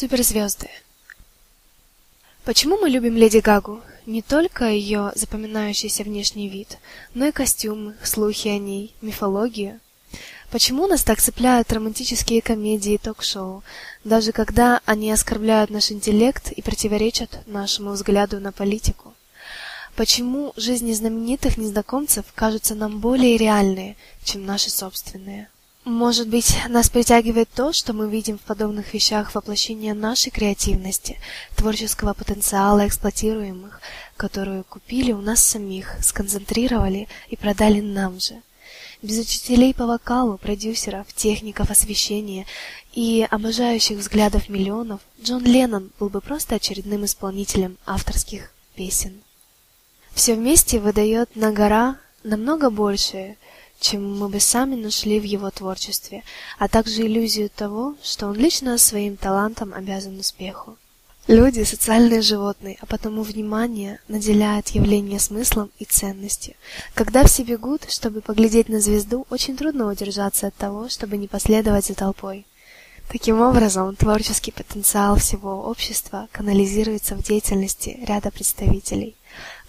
[0.00, 0.70] Суперзвезды.
[2.46, 3.82] Почему мы любим Леди Гагу?
[4.06, 6.78] Не только ее запоминающийся внешний вид,
[7.12, 9.78] но и костюмы, слухи о ней, мифологию.
[10.50, 13.62] Почему нас так цепляют романтические комедии и ток-шоу,
[14.02, 19.12] даже когда они оскорбляют наш интеллект и противоречат нашему взгляду на политику?
[19.96, 25.50] Почему жизни знаменитых незнакомцев кажутся нам более реальные, чем наши собственные?
[25.84, 31.18] Может быть, нас притягивает то, что мы видим в подобных вещах воплощение нашей креативности,
[31.56, 33.80] творческого потенциала эксплуатируемых,
[34.18, 38.42] которую купили у нас самих, сконцентрировали и продали нам же.
[39.00, 42.44] Без учителей по вокалу, продюсеров, техников освещения
[42.92, 49.22] и обожающих взглядов миллионов, Джон Леннон был бы просто очередным исполнителем авторских песен.
[50.12, 53.38] Все вместе выдает на гора намного большее,
[53.80, 56.22] чем мы бы сами нашли в его творчестве,
[56.58, 60.76] а также иллюзию того, что он лично своим талантом обязан успеху.
[61.26, 66.54] Люди– социальные животные, а потому внимание наделяет явление смыслом и ценностью.
[66.94, 71.86] Когда все бегут, чтобы поглядеть на звезду, очень трудно удержаться от того, чтобы не последовать
[71.86, 72.46] за толпой.
[73.08, 79.16] Таким образом, творческий потенциал всего общества канализируется в деятельности ряда представителей.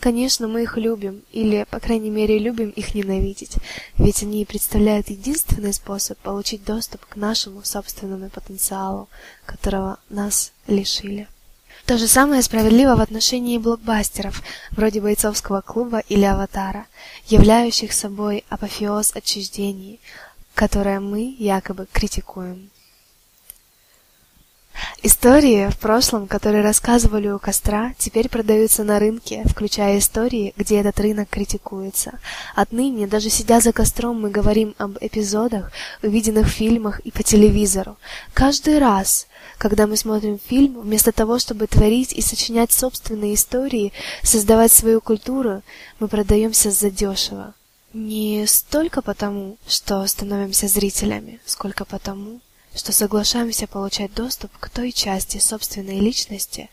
[0.02, 3.58] Конечно, мы их любим, или, по крайней мере, любим их ненавидеть,
[4.00, 9.10] ведь они представляют единственный способ получить доступ к нашему собственному потенциалу,
[9.46, 11.28] которого нас лишили.
[11.86, 16.88] То же самое справедливо в отношении блокбастеров, вроде «Бойцовского клуба» или «Аватара»,
[17.28, 20.00] являющих собой апофеоз отчуждений,
[20.56, 22.72] которое мы якобы критикуем.
[25.04, 31.00] Истории в прошлом, которые рассказывали у костра, теперь продаются на рынке, включая истории, где этот
[31.00, 32.20] рынок критикуется.
[32.56, 35.72] Отныне, даже сидя за костром, мы говорим об эпизодах,
[36.04, 37.98] увиденных в фильмах и по телевизору.
[38.34, 44.72] Каждый раз, когда мы смотрим фильм, вместо того, чтобы творить и сочинять собственные истории, создавать
[44.72, 45.64] свою культуру,
[46.00, 47.54] мы продаемся задешево.
[47.94, 52.40] Не столько потому, что становимся зрителями, сколько потому,
[52.76, 56.70] что соглашаемся получать доступ к той части собственной личности,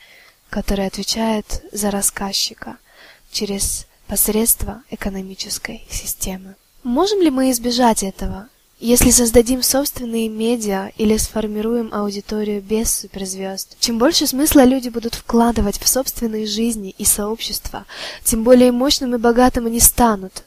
[0.51, 2.79] которая отвечает за рассказчика
[3.31, 6.55] через посредство экономической системы.
[6.83, 8.49] Можем ли мы избежать этого,
[8.81, 13.77] если создадим собственные медиа или сформируем аудиторию без суперзвезд?
[13.81, 17.85] Чем больше смысла люди будут вкладывать в собственные жизни и сообщества,
[18.25, 20.45] тем более мощным и богатым они станут,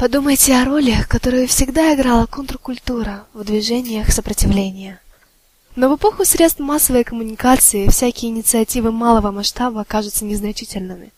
[0.00, 4.98] Подумайте о роли, которую всегда играла контркультура в движениях сопротивления.
[5.76, 11.12] Но в эпоху средств массовой коммуникации всякие инициативы малого масштаба кажутся незначительными.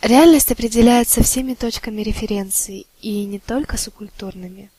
[0.00, 4.70] Реальность определяется всеми точками референции, и не только субкультурными.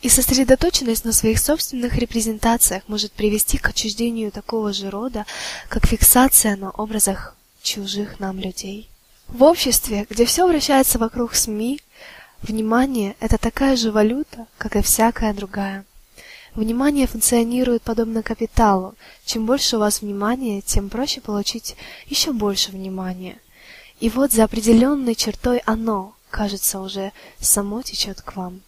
[0.00, 5.24] И сосредоточенность на своих собственных репрезентациях может привести к отчуждению такого же рода,
[5.68, 8.88] как фиксация на образах чужих нам людей.
[9.28, 11.80] В обществе, где все вращается вокруг СМИ,
[12.42, 15.84] Внимание– это такая же валюта, как и всякая другая.
[16.56, 18.96] Внимание функционирует подобно капиталу.
[19.24, 23.38] Чем больше у вас внимания, тем проще получить еще больше внимания.
[24.00, 28.60] И вот за определенной чертой оно, кажется, уже само течет к вам.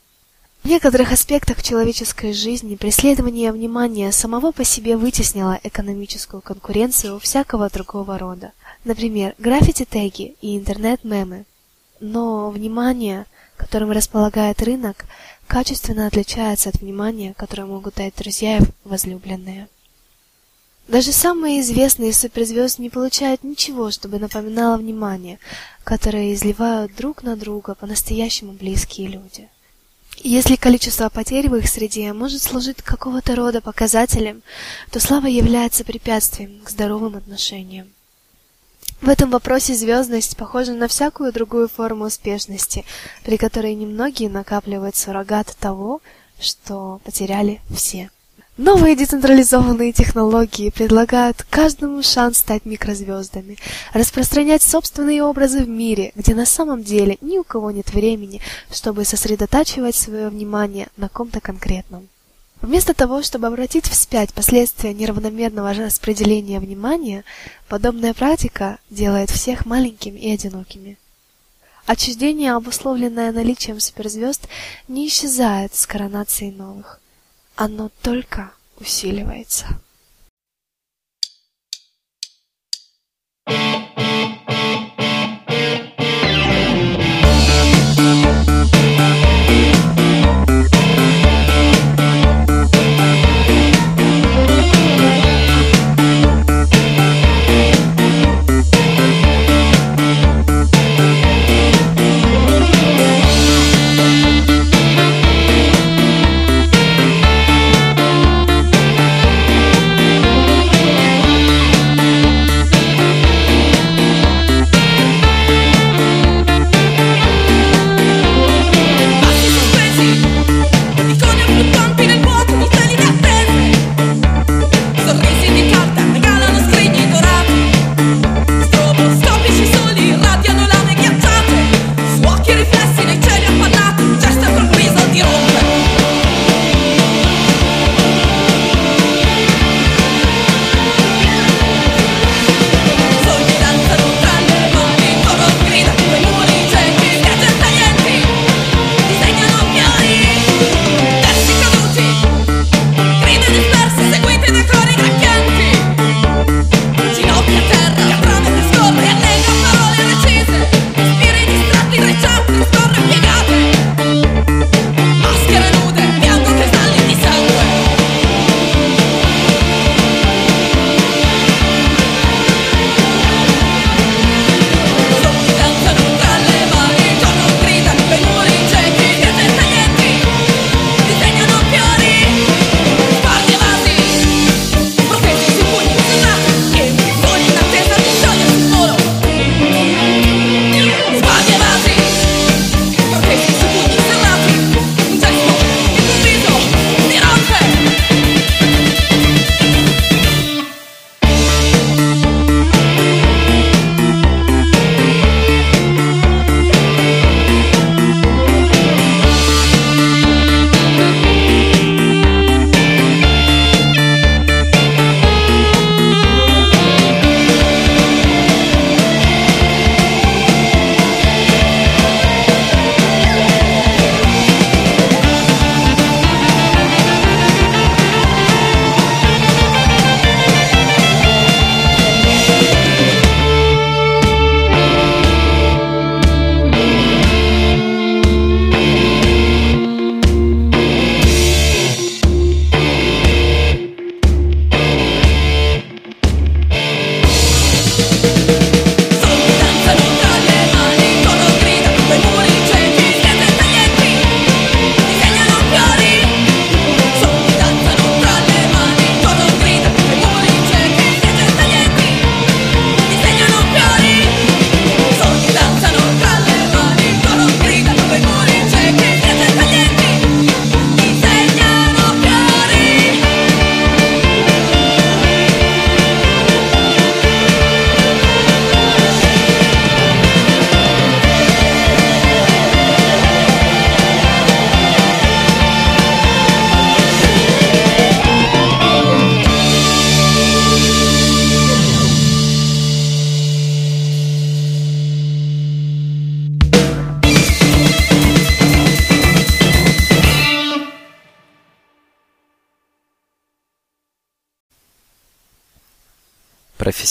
[0.62, 8.19] В некоторых аспектах человеческой жизни преследование внимания самого по себе вытеснило экономическую конкуренцию всякого другого
[8.19, 8.53] рода.
[8.85, 11.44] Например, граффити-теги и интернет-мемы.
[12.00, 15.06] Но внимание которым располагает рынок,
[15.47, 19.69] качественно отличается от внимания, которое могут дать друзья и возлюбленные.
[20.87, 25.39] Даже самые известные суперзвезды не получают ничего, чтобы напоминало внимание,
[25.83, 29.49] которое изливают друг на друга по-настоящему близкие люди.
[30.19, 34.43] Если количество потерь в их среде может служить какого-то рода показателем,
[34.91, 37.94] то слава является препятствием к здоровым отношениям.
[39.05, 42.87] В этом вопросе звездность похожа на всякую другую форму успешности,
[43.23, 46.01] при которой немногие накапливают суррогат того,
[46.41, 48.09] что потеряли все.
[48.56, 53.59] Новые децентрализованные технологии предлагают каждому шанс стать микрозвездами,
[53.93, 58.41] распространять собственные образы в мире, где на самом деле ни у кого нет времени,
[58.73, 62.09] чтобы сосредотачивать свое внимание на ком-то конкретном.
[62.61, 67.25] Вместо того, чтобы обратить вспять последствия неравномерного распределения внимания,
[67.69, 70.99] подобная практика делает всех маленькими и одинокими.
[71.87, 74.49] Отчуждение, обусловленное наличием суперзвезд,
[74.89, 77.01] не исчезает с коронацией новых.
[77.56, 79.67] Оно только усиливается.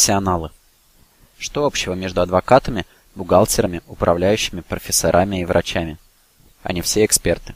[0.04, 0.52] Профессионалы.
[1.40, 5.98] Что общего между адвокатами, бухгалтерами, управляющими, профессорами и врачами?
[6.62, 7.56] Они все эксперты.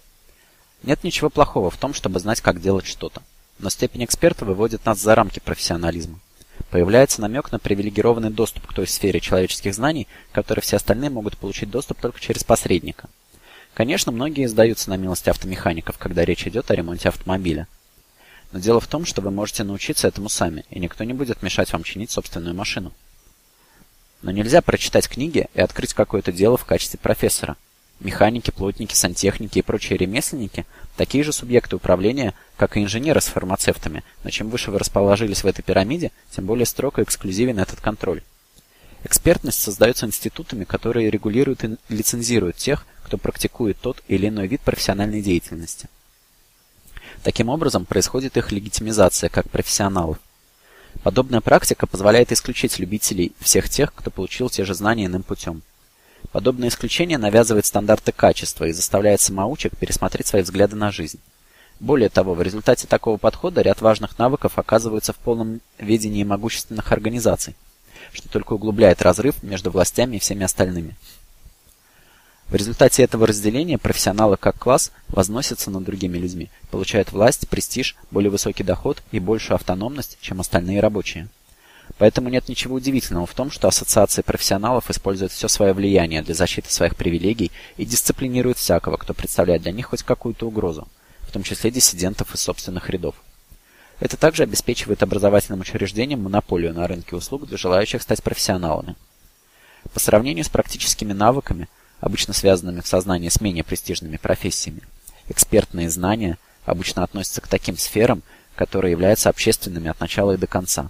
[0.81, 3.21] Нет ничего плохого в том, чтобы знать, как делать что-то.
[3.59, 6.21] Но степень эксперта выводит нас за рамки профессионализма.
[6.69, 11.69] Появляется намек на привилегированный доступ к той сфере человеческих знаний, которой все остальные могут получить
[11.69, 13.09] доступ только через посредника.
[13.73, 17.67] Конечно, многие сдаются на милость автомехаников, когда речь идет о ремонте автомобиля.
[18.51, 21.71] Но дело в том, что вы можете научиться этому сами, и никто не будет мешать
[21.73, 22.93] вам чинить собственную машину.
[24.21, 27.55] Но нельзя прочитать книги и открыть какое-то дело в качестве профессора.
[27.99, 30.65] Механики, плотники, сантехники и прочие ремесленники–
[30.97, 35.47] такие же субъекты управления, как и инженеры с фармацевтами, но чем выше вы расположились в
[35.47, 38.23] этой пирамиде, тем более строго эксклюзивен этот контроль.
[39.03, 45.21] Экспертность создается институтами, которые регулируют и лицензируют тех, кто практикует тот или иной вид профессиональной
[45.21, 45.87] деятельности.
[47.23, 50.17] Таким образом, происходит их легитимизация как профессионалов.
[51.03, 55.61] Подобная практика позволяет исключить любителей всех тех, кто получил те же знания иным путем.
[56.31, 61.19] Подобное исключение навязывает стандарты качества и заставляет самоучек пересмотреть свои взгляды на жизнь.
[61.79, 67.55] Более того, в результате такого подхода ряд важных навыков оказываются в полном ведении могущественных организаций,
[68.11, 70.95] что только углубляет разрыв между властями и всеми остальными.
[72.49, 78.29] В результате этого разделения профессионалы как класс возносятся над другими людьми, получают власть, престиж, более
[78.29, 81.27] высокий доход и большую автономность, чем остальные рабочие.
[81.97, 86.71] Поэтому нет ничего удивительного в том, что ассоциации профессионалов используют все свое влияние для защиты
[86.71, 90.87] своих привилегий и дисциплинируют всякого, кто представляет для них хоть какую-то угрозу,
[91.21, 93.15] в том числе диссидентов из собственных рядов.
[93.99, 98.95] Это также обеспечивает образовательным учреждениям монополию на рынке услуг для желающих стать профессионалами.
[99.93, 101.67] По сравнению с практическими навыками,
[101.99, 104.81] обычно связанными в сознании с менее престижными профессиями.
[105.29, 108.23] Экспертные знания обычно относятся к таким сферам,
[108.55, 110.89] которые являются общественными от начала и до конца.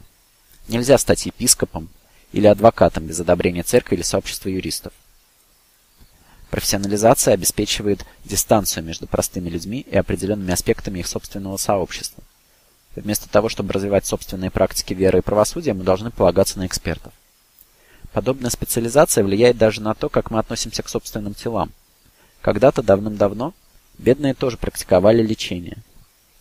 [0.67, 1.89] Нельзя стать епископом
[2.31, 4.93] или адвокатом без одобрения церкви или сообщества юристов.
[6.49, 12.23] Профессионализация обеспечивает дистанцию между простыми людьми и определенными аспектами их собственного сообщества.
[12.95, 17.13] Вместо того, чтобы развивать собственные практики веры и правосудия, мы должны полагаться на экспертов.
[18.17, 21.71] Подобная специализация влияет даже на то, как мы относимся к собственным телам.
[22.41, 23.53] Когда-то давным-давно
[23.99, 25.77] бедные тоже практиковали лечение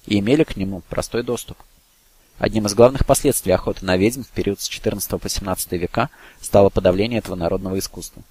[0.07, 1.59] и имели к нему простой доступ.
[2.39, 6.09] Одним из главных последствий охоты на ведьм в период с 14 по 17 века
[6.41, 8.23] стало подавление этого народного искусства.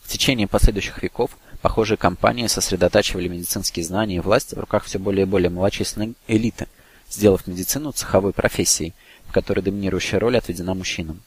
[0.00, 5.26] В течение последующих веков похожие компании сосредотачивали медицинские знания и власть в руках все более
[5.26, 6.68] и более малочисленной элиты,
[7.10, 8.94] сделав медицину цеховой профессией,
[9.26, 11.20] в которой доминирующая роль отведена мужчинам.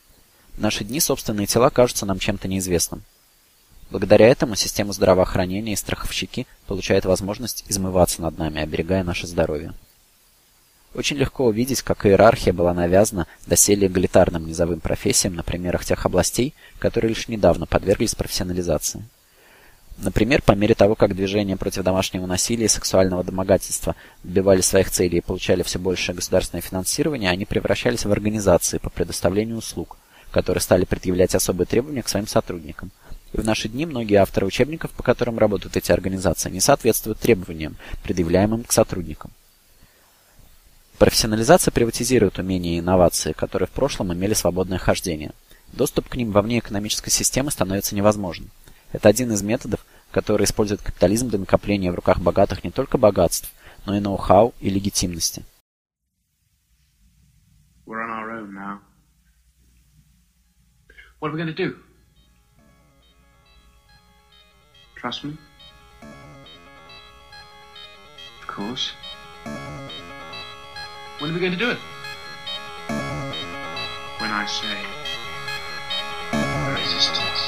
[0.57, 3.03] Наши дни собственные тела кажутся нам чем-то неизвестным.
[3.91, 9.73] Благодаря этому система здравоохранения и страховщики получают возможность измываться над нами, оберегая наше здоровье.
[10.95, 16.55] Очень легко увидеть, как иерархия была навязана доселе эгалитарным низовым профессиям на примерах тех областей,
[16.79, 19.05] которые лишь недавно подверглись профессионализации.
[19.99, 25.19] Например, по мере того, как движения против домашнего насилия и сексуального домогательства добивали своих целей
[25.19, 29.97] и получали все большее государственное финансирование, они превращались в организации по предоставлению услуг–
[30.31, 32.91] которые стали предъявлять особые требования к своим сотрудникам.
[33.33, 37.77] И в наши дни многие авторы учебников, по которым работают эти организации, не соответствуют требованиям,
[38.03, 39.31] предъявляемым к сотрудникам.
[40.97, 45.31] Профессионализация приватизирует умения и инновации, которые в прошлом имели свободное хождение.
[45.73, 48.49] Доступ к ним вовне экономической системы становится невозможным.
[48.93, 53.51] Это один из методов, который использует капитализм для накопления в руках богатых не только богатств,
[53.85, 55.43] но и ноу-хау и легитимности.
[57.85, 58.86] We're on our own now.
[61.19, 61.79] What are we going to do?
[64.95, 65.35] Trust me?
[68.41, 68.93] Of course.
[71.19, 71.79] When are we going to do it?
[74.19, 74.77] When I say
[76.73, 77.41] resistance,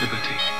[0.00, 0.51] liberty.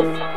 [0.00, 0.29] Bye.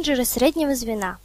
[0.00, 1.18] Менеджеры среднего звена.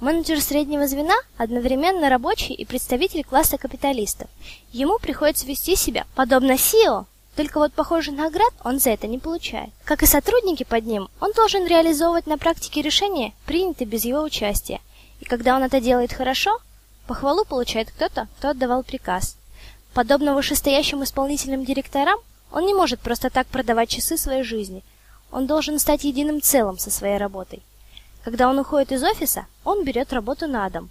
[0.00, 4.28] Менеджер среднего звена одновременно рабочий и представитель класса капиталистов.
[4.72, 9.70] Ему приходится вести себя подобно CEO, только вот похоже наград он за это не получает.
[9.84, 14.80] Как и сотрудники под ним, он должен реализовывать на практике решения, принятые без его участия.
[15.20, 16.58] И когда он это делает хорошо,
[17.06, 19.36] похвалу получает кто-то, кто отдавал приказ.
[19.94, 22.18] Подобно вышестоящим исполнительным директорам,
[22.50, 24.82] он не может просто так продавать часы своей жизни.
[25.30, 27.62] Он должен стать единым целым со своей работой.
[28.28, 30.90] Когда он уходит из офиса, он берет работу на дом.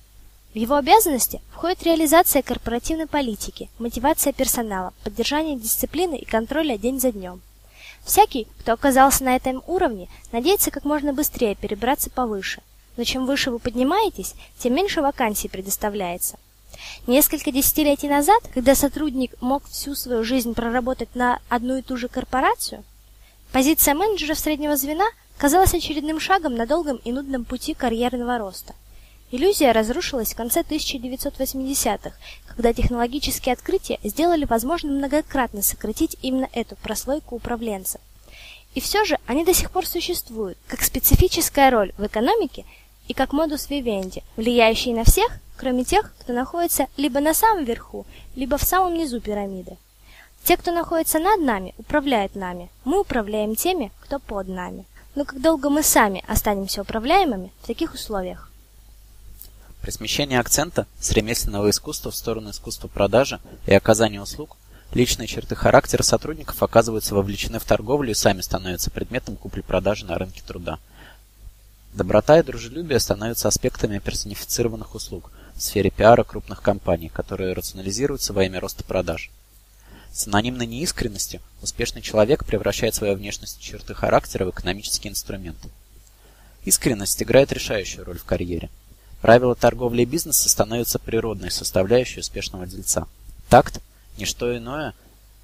[0.56, 7.12] В его обязанности входит реализация корпоративной политики, мотивация персонала, поддержание дисциплины и контроля день за
[7.12, 7.42] днем.
[8.04, 12.64] Всякий, кто оказался на этом уровне, надеется как можно быстрее перебраться повыше.
[12.96, 16.40] Но чем выше вы поднимаетесь, тем меньше вакансий предоставляется.
[17.06, 22.08] Несколько десятилетий назад, когда сотрудник мог всю свою жизнь проработать на одну и ту же
[22.08, 22.84] корпорацию,
[23.52, 25.06] позиция менеджера среднего звена
[25.38, 28.74] казалась очередным шагом на долгом и нудном пути карьерного роста.
[29.30, 32.14] Иллюзия разрушилась в конце 1980-х,
[32.48, 38.00] когда технологические открытия сделали возможным многократно сократить именно эту прослойку управленцев.
[38.74, 42.64] И все же они до сих пор существуют, как специфическая роль в экономике
[43.08, 48.06] и как модус вивенди, влияющий на всех, кроме тех, кто находится либо на самом верху,
[48.36, 49.78] либо в самом низу пирамиды.
[50.44, 52.70] Те, кто находится над нами, управляют нами.
[52.86, 54.86] Мы управляем теми, кто под нами.
[55.18, 58.52] Но как долго мы сами останемся управляемыми в таких условиях?
[59.82, 64.58] При смещении акцента с ремесленного искусства в сторону искусства продажи и оказания услуг
[64.94, 70.44] личные черты характера сотрудников оказываются вовлечены в торговлю и сами становятся предметом купли-продажи на рынке
[70.46, 70.78] труда.
[71.96, 78.44] Доброта и дружелюбие становятся аспектами персонифицированных услуг в сфере пиара крупных компаний, которые рационализируются во
[78.44, 79.32] имя роста продаж.
[80.18, 85.60] С анонимной неискренностью успешный человек превращает свою внешность и черты характера в экономический инструмент.
[86.64, 88.72] Искренность играет решающую роль в карьере.
[89.22, 93.06] Правила торговли и бизнеса становятся природной составляющей успешного дельца.
[93.48, 93.80] Такт–
[94.18, 94.96] не что иное,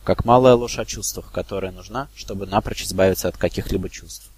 [0.03, 4.31] как малая ложь о чувствах, которая нужна, чтобы напрочь избавиться от каких-либо чувств.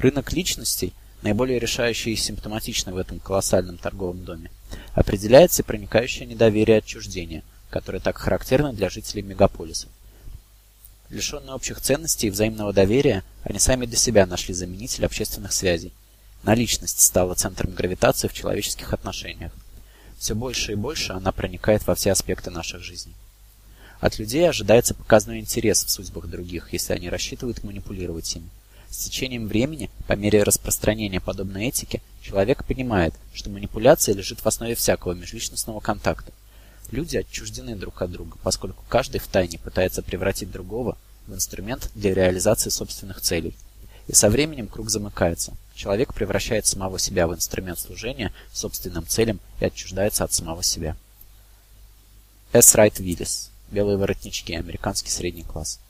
[0.00, 4.50] Рынок личностей, наиболее решающий и симптоматичный в этом колоссальном торговом доме,
[4.94, 6.80] определяется проникающее недоверие и
[7.72, 9.88] которое так характерно для жителей мегаполиса.
[11.10, 15.92] Лишенные общих ценностей и взаимного доверия, они сами для себя нашли заменитель общественных связей,
[16.42, 19.52] Наличность стала центром гравитации в человеческих отношениях.
[20.18, 23.14] Все больше и больше она проникает во все аспекты наших жизней.
[24.00, 28.48] От людей ожидается показной интерес в судьбах других, если они рассчитывают манипулировать ими.
[28.90, 34.74] С течением времени, по мере распространения подобной этики, человек понимает, что манипуляция лежит в основе
[34.74, 36.32] всякого межличностного контакта.
[36.92, 42.68] Люди отчуждены друг от друга, поскольку каждый втайне пытается превратить другого в инструмент для реализации
[42.68, 43.56] собственных целей.
[44.08, 45.54] И со временем круг замыкается.
[45.74, 50.94] Человек превращает самого себя в инструмент служения собственным целям и отчуждается от самого себя.
[52.52, 52.74] С.
[52.74, 53.50] Райт Виллис.
[53.70, 54.52] Белые воротнички.
[54.52, 55.80] Американский средний класс.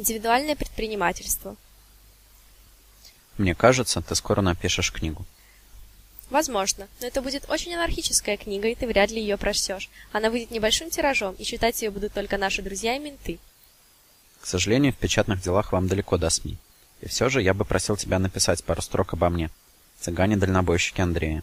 [0.00, 1.56] Индивидуальное предпринимательство.
[3.36, 5.26] Мне кажется, ты скоро напишешь книгу.
[6.30, 9.90] Возможно, но это будет очень анархическая книга, и ты вряд ли ее прочтешь.
[10.10, 13.38] Она выйдет небольшим тиражом, и читать ее будут только наши друзья и менты.
[14.40, 16.56] К сожалению, в печатных делах вам далеко до СМИ.
[17.02, 19.50] И все же я бы просил тебя написать пару строк обо мне.
[20.00, 21.42] Цыгане-дальнобойщики Андрея.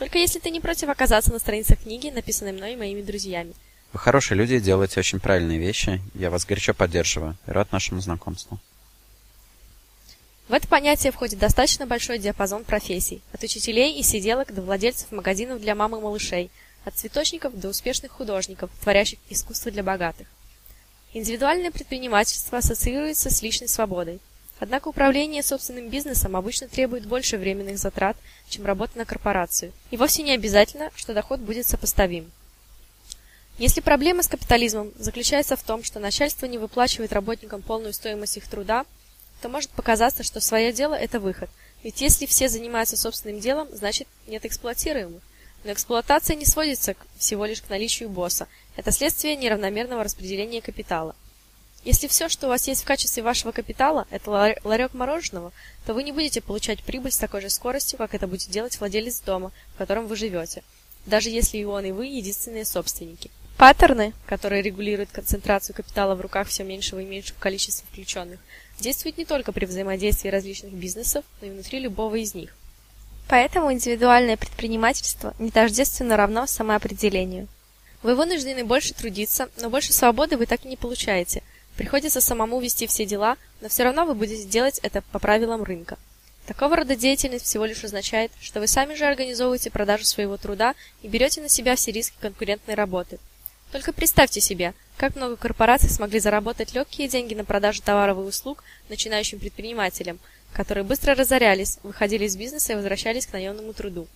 [0.00, 3.54] Только если ты не против оказаться на страницах книги, написанной мной и моими друзьями.
[3.94, 6.02] Вы хорошие люди и делаете очень правильные вещи.
[6.14, 8.58] Я вас горячо поддерживаю и рад нашему знакомству.
[10.48, 15.60] В это понятие входит достаточно большой диапазон профессий, от учителей и сиделок до владельцев магазинов
[15.60, 16.50] для мам и малышей,
[16.84, 20.26] от цветочников до успешных художников, творящих искусство для богатых.
[21.12, 24.18] Индивидуальное предпринимательство ассоциируется с личной свободой.
[24.58, 28.16] Однако управление собственным бизнесом обычно требует больше временных затрат,
[28.48, 32.32] чем работа на корпорацию, и вовсе не обязательно, что доход будет сопоставим.
[33.56, 38.48] Если проблема с капитализмом заключается в том, что начальство не выплачивает работникам полную стоимость их
[38.48, 38.84] труда,
[39.40, 41.48] то может показаться, что свое дело– это выход.
[41.84, 45.22] Ведь если все занимаются собственным делом, значит нет эксплуатируемых.
[45.62, 48.48] Но эксплуатация не сводится всего лишь к наличию босса.
[48.74, 51.14] Это следствие неравномерного распределения капитала.
[51.84, 54.30] Если все, что у вас есть в качестве вашего капитала, это
[54.64, 55.52] ларек мороженого,
[55.86, 59.20] то вы не будете получать прибыль с такой же скоростью, как это будет делать владелец
[59.20, 60.64] дома, в котором вы живете,
[61.06, 63.30] даже если и он, и вы единственные собственники.
[63.56, 68.40] Паттерны, которые регулируют концентрацию капитала в руках все меньшего и меньшего количества включенных,
[68.80, 72.56] действуют не только при взаимодействии различных бизнесов, но и внутри любого из них.
[73.28, 77.46] Поэтому индивидуальное предпринимательство не тождественно равно самоопределению.
[78.02, 81.42] Вы вынуждены больше трудиться, но больше свободы вы так и не получаете.
[81.76, 85.96] Приходится самому вести все дела, но все равно вы будете делать это по правилам рынка.
[86.46, 91.08] Такого рода деятельность всего лишь означает, что вы сами же организовываете продажу своего труда и
[91.08, 93.20] берете на себя все риски конкурентной работы–
[93.74, 98.62] только представьте себе, как много корпораций смогли заработать легкие деньги на продаже товаров и услуг
[98.88, 100.20] начинающим предпринимателям,
[100.52, 104.06] которые быстро разорялись, выходили из бизнеса и возвращались к наемному труду.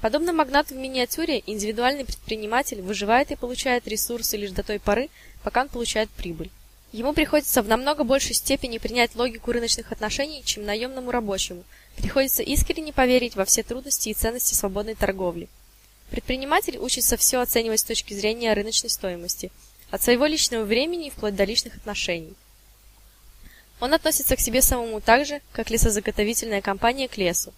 [0.00, 5.08] Подобно магнату в миниатюре, индивидуальный предприниматель выживает и получает ресурсы лишь до той поры,
[5.44, 6.50] пока он получает прибыль.
[6.90, 11.62] Ему приходится в намного большей степени принять логику рыночных отношений, чем наемному рабочему.
[11.96, 15.48] Приходится искренне поверить во все трудности и ценности свободной торговли.
[16.12, 19.50] Предприниматель учится все оценивать с точки зрения рыночной стоимости,
[19.90, 22.34] от своего личного времени вплоть до личных отношений.
[23.80, 27.54] Он относится к себе самому так же, как лесозаготовительная компания к лесу.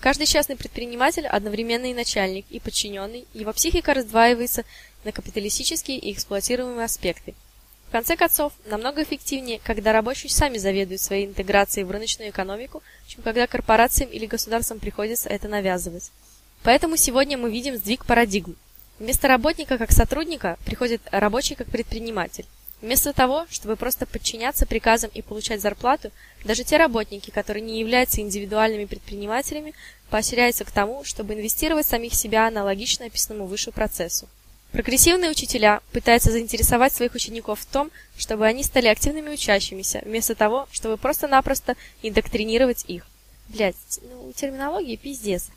[0.00, 4.64] Каждый частный предприниматель одновременно и начальник, и подчиненный, его психика раздваивается
[5.04, 7.34] на капиталистические и эксплуатируемые аспекты.
[7.88, 13.22] В конце концов, намного эффективнее, когда рабочие сами заведуют своей интеграцией в рыночную экономику, чем
[13.22, 16.10] когда корпорациям или государствам приходится это навязывать.
[16.62, 18.56] Поэтому сегодня мы видим сдвиг парадигм.
[18.98, 22.46] Вместо работника как сотрудника приходит рабочий как предприниматель.
[22.80, 26.10] Вместо того, чтобы просто подчиняться приказам и получать зарплату,
[26.44, 29.74] даже те работники, которые не являются индивидуальными предпринимателями,
[30.10, 34.28] поощряются к тому, чтобы инвестировать самих себя аналогично описанному выше процессу.
[34.72, 40.66] Прогрессивные учителя пытаются заинтересовать своих учеников в том, чтобы они стали активными учащимися, вместо того,
[40.72, 43.06] чтобы просто-напросто индоктринировать их.
[43.48, 45.50] Блять, ну, терминология пиздец.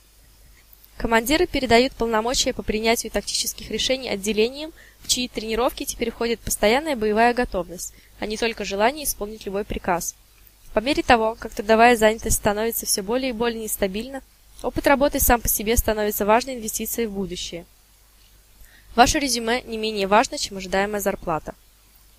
[0.97, 7.34] Командиры передают полномочия по принятию тактических решений отделениям, в чьи тренировки теперь входит постоянная боевая
[7.34, 10.15] готовность, а не только желание исполнить любой приказ.
[10.73, 14.21] По мере того, как трудовая занятость становится все более и более нестабильна,
[14.63, 17.65] опыт работы сам по себе становится важной инвестицией в будущее–
[18.95, 21.53] Ваше резюме не менее важно, чем ожидаемая зарплата.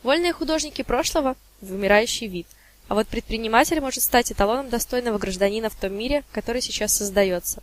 [0.02, 2.46] Вольные художники прошлого– вымирающий вид,
[2.88, 7.62] а вот предприниматель может стать эталоном достойного гражданина в том мире, который сейчас создается.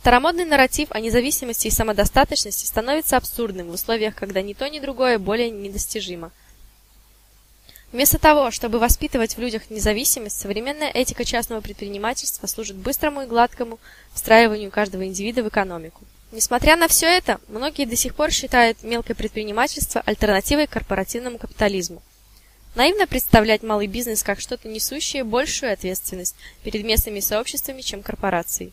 [0.00, 5.18] Старомодный нарратив о независимости и самодостаточности становится абсурдным в условиях, когда ни то, ни другое
[5.18, 6.30] более недостижимо.
[7.92, 13.78] Вместо того, чтобы воспитывать в людях независимость, современная этика частного предпринимательства служит быстрому и гладкому
[14.14, 16.00] встраиванию каждого индивида в экономику.
[16.32, 22.02] Несмотря на все это, многие до сих пор считают мелкое предпринимательство альтернативой корпоративному капитализму.
[22.74, 28.72] Наивно представлять малый бизнес как что-то несущее большую ответственность перед местными сообществами, чем корпорации.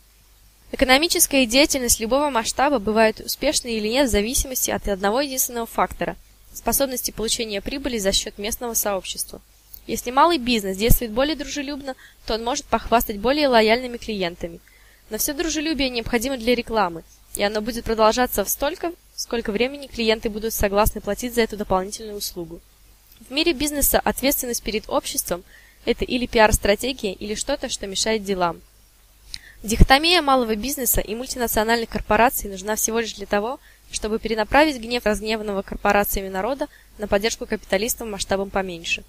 [0.71, 6.15] Экономическая деятельность любого масштаба бывает успешной или нет в зависимости от одного единственного фактора–
[6.53, 9.41] способности получения прибыли за счет местного сообщества.
[9.85, 14.59] Если малый бизнес действует более дружелюбно, то он может похвастать более лояльными клиентами.
[15.09, 17.03] Но все дружелюбие необходимо для рекламы–
[17.37, 22.17] и оно будет продолжаться в столько, сколько времени клиенты будут согласны платить за эту дополнительную
[22.17, 22.59] услугу.
[23.29, 25.43] В мире бизнеса ответственность перед обществом–
[25.85, 28.61] это или пиар-стратегия, или что-то, что мешает делам.
[29.63, 33.59] Дихотомия малого бизнеса и мультинациональных корпораций нужна всего лишь для того,
[33.91, 36.67] чтобы перенаправить гнев разгневанного корпорациями народа
[36.99, 39.03] на поддержку капиталистам масштабом поменьше.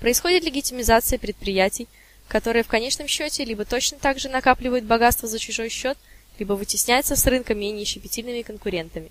[0.00, 1.88] Происходит легитимизация предприятий,
[2.28, 5.96] которые в конечном счете либо точно так же накапливают богатство за чужой счет,
[6.38, 9.10] либо вытесняются с рынка менее щепетильными конкурентами.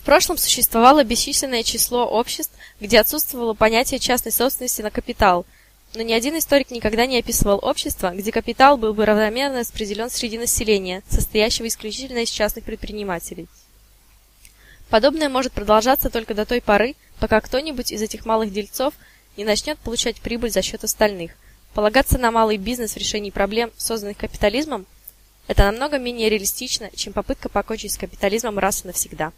[0.00, 5.44] В прошлом существовало бесчисленное число обществ, где отсутствовало понятие частной собственности на капитал,
[5.94, 10.38] но ни один историк никогда не описывал общество, где капитал был бы равномерно распределен среди
[10.38, 13.48] населения, состоящего исключительно из частных предпринимателей.
[14.90, 18.94] Подобное может продолжаться только до той поры, пока кто-нибудь из этих малых дельцов
[19.36, 21.32] не начнет получать прибыль за счет остальных.
[21.74, 24.86] Полагаться на малый бизнес в решении проблем, созданных капитализмом,
[25.46, 29.32] это намного менее реалистично, чем попытка покончить с капитализмом раз и навсегда.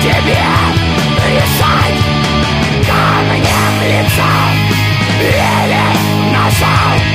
[0.00, 0.38] тебе
[1.28, 2.00] решать
[2.86, 4.30] Камнем в лицо.
[5.20, 7.09] Или ножом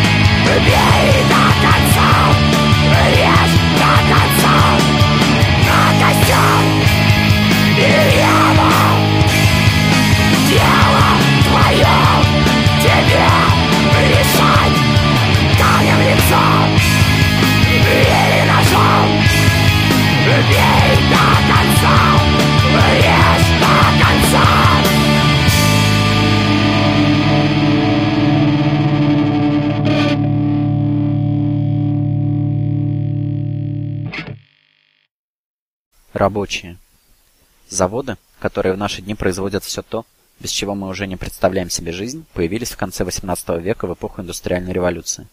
[36.26, 36.80] Рабочие.
[37.70, 40.08] Заводы, которые в наши дни производят все то,
[40.40, 44.24] без чего мы уже не представляем себе жизнь, появились в конце XVIII века в эпоху
[44.24, 45.28] индустриальной революции.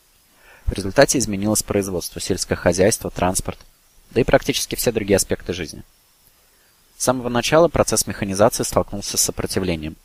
[0.67, 3.59] В результате изменилось производство, сельское хозяйство, транспорт,
[4.11, 5.83] да и практически все другие аспекты жизни.
[6.99, 9.97] С самого начала процесс механизации столкнулся с сопротивлением.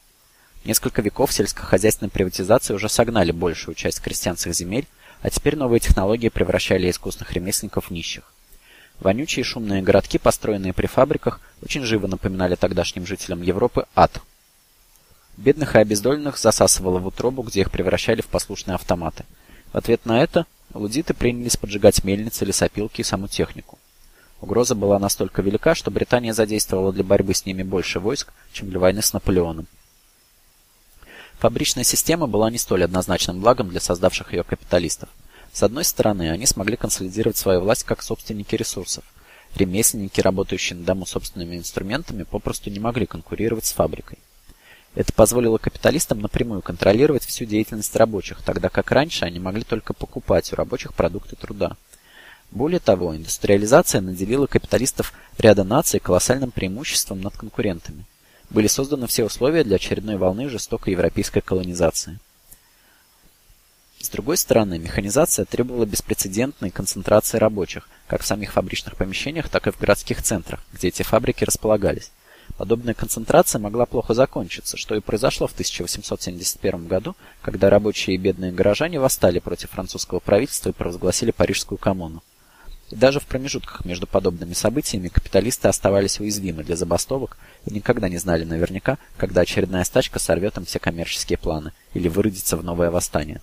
[0.64, 4.88] Несколько веков сельскохозяйственной приватизации уже согнали большую часть крестьянских земель,
[5.22, 8.32] а теперь новые технологии превращали искусных ремесленников в нищих.
[9.00, 14.22] Вонючие шумные городки, построенные при фабриках, очень живо напоминали тогдашним жителям Европы ад.
[15.38, 19.24] Бедных и обездоленных засасывало в утробу, где их превращали в послушные автоматы.
[19.72, 23.78] В ответ на это лудиты принялись поджигать мельницы, лесопилки и саму технику.
[24.42, 28.80] Угроза была настолько велика, что Британия задействовала для борьбы с ними больше войск, чем для
[28.80, 29.68] войны с Наполеоном.
[31.40, 35.10] Фабричная система была не столь однозначным благом для создавших ее капиталистов.
[35.58, 39.04] С одной стороны, они смогли консолидировать свою власть как собственники ресурсов.
[39.56, 44.20] Ремесленники, работающие на дому собственными инструментами, попросту не могли конкурировать с фабрикой.
[44.94, 50.54] Это позволило капиталистам напрямую контролировать всю деятельность рабочих, тогда как раньше они могли только покупать
[50.54, 51.76] у рабочих продукты труда.
[52.52, 58.06] Более того, индустриализация наделила капиталистов ряда наций колоссальным преимуществом над конкурентами
[58.52, 62.20] были созданы все условия для очередной волны жестокой европейской колонизации.
[64.00, 69.72] С другой стороны, механизация требовала беспрецедентной концентрации рабочих, как в самих фабричных помещениях, так и
[69.72, 72.12] в городских центрах, где эти фабрики располагались.
[72.58, 78.52] Подобная концентрация могла плохо закончиться, что и произошло в 1871 году, когда рабочие и бедные
[78.52, 82.24] горожане восстали против французского правительства и провозгласили Парижскую коммуну.
[82.90, 88.18] И даже в промежутках между подобными событиями капиталисты оставались уязвимы для забастовок и никогда не
[88.18, 93.42] знали наверняка, когда очередная стачка сорвет им все коммерческие планы или выродится в новое восстание.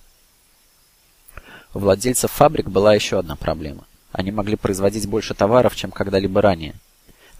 [1.75, 3.85] У владельцев фабрик была еще одна проблема.
[4.13, 6.73] Они могли производить больше товаров, чем когда-либо ранее.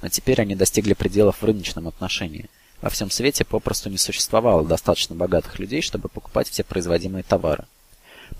[0.02, 2.50] Но теперь они достигли пределов в рыночном отношении.
[2.82, 7.64] Во всем свете попросту не существовало достаточно богатых людей, чтобы покупать все производимые товары.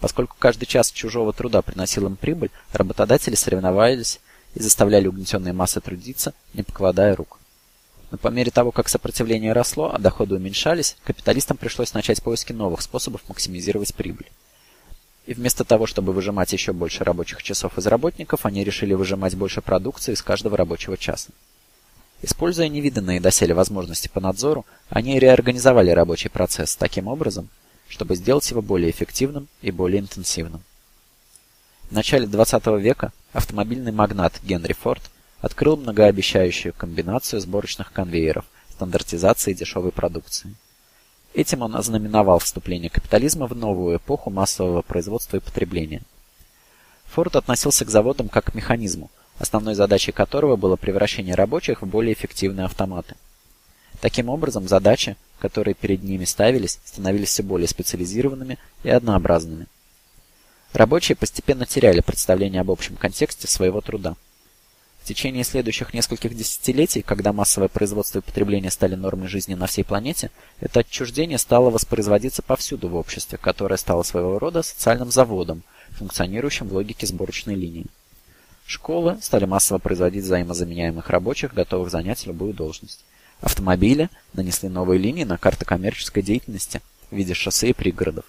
[0.02, 4.20] Поскольку каждый час чужого труда приносил им прибыль, работодатели соревновались
[4.54, 7.40] и заставляли угнетенные массы трудиться, не покладая рук.
[8.12, 12.82] Но по мере того, как сопротивление росло, а доходы уменьшались, капиталистам пришлось начать поиски новых
[12.82, 14.28] способов максимизировать прибыль.
[15.26, 19.62] И вместо того, чтобы выжимать еще больше рабочих часов из работников, они решили выжимать больше
[19.62, 21.32] продукции из каждого рабочего часа.
[22.22, 27.50] Используя невиданные доселе возможности по надзору, они реорганизовали рабочий процесс таким образом,
[27.90, 30.62] чтобы сделать его более эффективным и более интенсивным.
[31.90, 35.04] В начале 20 века автомобильный магнат Генри Форд
[35.40, 40.56] открыл многообещающую комбинацию сборочных конвейеров, стандартизации дешевой продукции.
[41.36, 46.02] Этим он ознаменовал вступление капитализма в новую эпоху массового производства и потребления.
[47.08, 52.14] Форд относился к заводам как к механизму, основной задачей которого было превращение рабочих в более
[52.14, 53.16] эффективные автоматы.
[54.00, 59.68] Таким образом, задачи, которые перед ними ставились, становились все более специализированными и однообразными.
[60.72, 64.16] Рабочие постепенно теряли представление об общем контексте своего труда.
[65.06, 69.84] В течение следующих нескольких десятилетий, когда массовое производство и потребление стали нормой жизни на всей
[69.84, 76.68] планете, это отчуждение стало воспроизводиться повсюду в обществе, которое стало своего рода социальным заводом, функционирующим
[76.68, 77.86] в логике сборочной линии.
[78.66, 83.06] Школы стали массово производить взаимозаменяемых рабочих, готовых занять любую должность.
[83.42, 86.82] Автомобили нанесли новые линии на карты коммерческой деятельности
[87.12, 88.26] в виде шоссе и пригородов.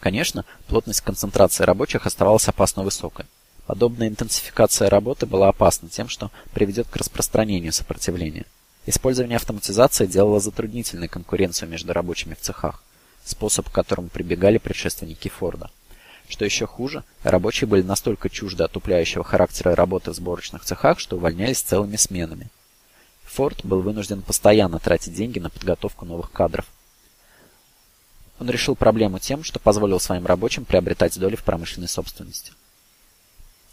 [0.00, 3.24] Конечно, плотность концентрации рабочих оставалась опасно высокой.
[3.70, 8.44] Подобная интенсификация работы была опасна тем, что приведет к распространению сопротивления.
[8.84, 12.82] Использование автоматизации делало затруднительной конкуренцию между рабочими в цехах,
[13.24, 15.70] способ к которому прибегали предшественники Форда.
[16.28, 21.62] Что еще хуже, рабочие были настолько чужды отупляющего характера работы в сборочных цехах, что увольнялись
[21.62, 22.50] целыми сменами.
[23.26, 26.66] Форд был вынужден постоянно тратить деньги на подготовку новых кадров.
[28.40, 32.50] Он решил проблему тем, что позволил своим рабочим приобретать доли в промышленной собственности.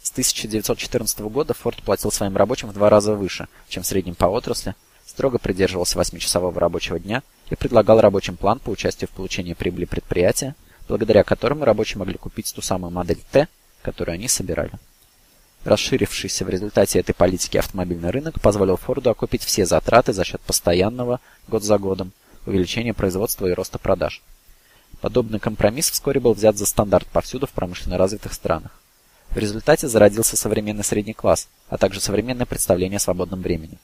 [0.08, 4.24] С 1914 года Форд платил своим рабочим в два раза выше, чем в среднем по
[4.24, 9.84] отрасли, строго придерживался 8-часового рабочего дня и предлагал рабочим план по участию в получении прибыли
[9.84, 10.54] предприятия,
[10.88, 13.48] благодаря которому рабочие могли купить ту самую модель Т,
[13.82, 14.72] которую они собирали.
[15.64, 21.20] Расширившийся в результате этой политики автомобильный рынок позволил Форду окупить все затраты за счет постоянного,
[21.48, 22.12] год за годом,
[22.46, 24.22] увеличения производства и роста продаж.
[25.02, 28.72] Подобный компромисс вскоре был взят за стандарт повсюду в промышленно развитых странах.
[29.38, 33.78] В результате зародился современный средний класс, а также современное представление о свободном времени.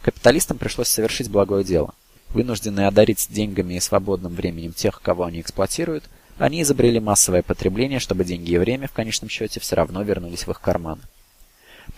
[0.00, 1.92] Капиталистам пришлось совершить благое дело.
[2.30, 6.04] Вынужденные одарить деньгами и свободным временем тех, кого они эксплуатируют,
[6.38, 10.50] они изобрели массовое потребление, чтобы деньги и время в конечном счете все равно вернулись в
[10.50, 11.02] их карманы.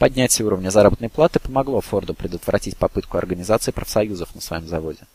[0.00, 5.06] Поднятие уровня заработной платы помогло Форду предотвратить попытку организации профсоюзов на своем заводе.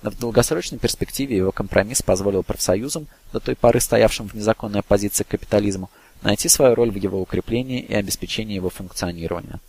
[0.00, 5.24] Но в долгосрочной перспективе его компромисс позволил профсоюзам, до той поры стоявшим в незаконной оппозиции
[5.24, 5.90] к капитализму,
[6.22, 9.60] найти свою роль в его укреплении и обеспечении его функционирования.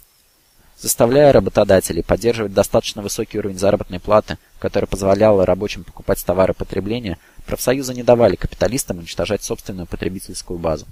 [0.78, 7.94] заставляя работодателей поддерживать достаточно высокий уровень заработной платы, который позволял рабочим покупать товары потребления, профсоюзы
[7.94, 10.86] не давали капиталистам уничтожать собственную потребительскую базу.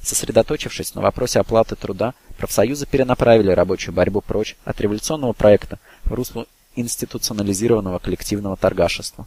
[0.00, 6.46] Сосредоточившись на вопросе оплаты труда, профсоюзы перенаправили рабочую борьбу прочь от революционного проекта в русло
[6.76, 9.26] институционализированного коллективного торгашества.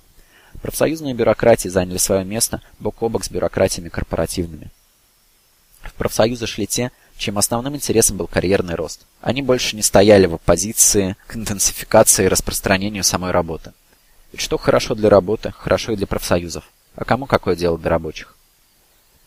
[0.61, 4.71] Профсоюзные бюрократии заняли свое место бок о бок с бюрократиями корпоративными.
[5.87, 9.01] В профсоюзы шли те, чем основным интересом был карьерный рост.
[9.21, 13.73] Они больше не стояли в оппозиции к интенсификации и распространению самой работы.
[14.31, 16.65] Ведь что хорошо для работы, хорошо и для профсоюзов.
[16.95, 18.35] А кому какое дело до рабочих?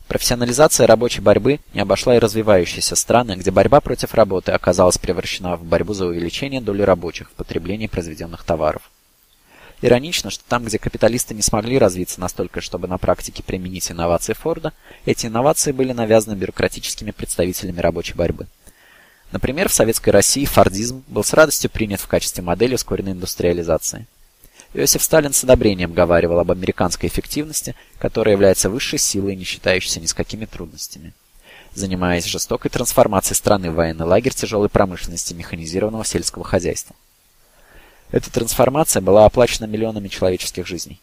[0.09, 5.63] Профессионализация рабочей борьбы не обошла и развивающиеся страны, где борьба против работы оказалась превращена в
[5.63, 8.91] борьбу за увеличение доли рабочих в потреблении произведенных товаров.
[9.83, 14.73] Иронично, что там, где капиталисты не смогли развиться настолько, чтобы на практике применить инновации Форда,
[15.07, 18.47] эти инновации были навязаны бюрократическими представителями рабочей борьбы.
[19.33, 24.07] Например, в Советской России фордизм был с радостью принят в качестве модели ускоренной индустриализации.
[24.75, 30.07] Иосиф Сталин с одобрением говаривал об американской эффективности, которая является высшей силой, не считающейся ни
[30.07, 31.13] с какими трудностями.
[31.75, 36.95] Занимаясь жестокой трансформацией страны в военный лагерь тяжелой промышленности механизированного сельского хозяйства.
[38.13, 41.01] Эта трансформация была оплачена миллионами человеческих жизней.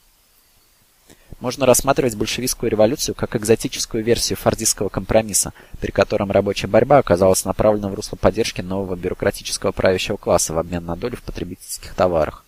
[1.40, 7.90] Можно рассматривать большевистскую революцию как экзотическую версию фордистского компромисса, при котором рабочая борьба оказалась направлена
[7.90, 12.44] в русло поддержки нового бюрократического правящего класса в обмен на долю в потребительских товарах.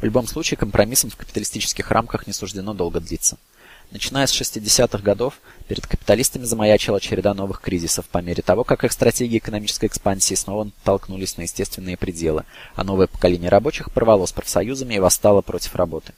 [0.00, 3.38] В любом случае, компромиссам в капиталистических рамках не суждено долго длиться.
[3.90, 5.34] Начиная с 60-х годов,
[5.68, 10.70] перед капиталистами замаячила череда новых кризисов по мере того, как их стратегии экономической экспансии снова
[10.82, 16.12] толкнулись на естественные пределы, а новое поколение рабочих порвало с профсоюзами и восстало против работы.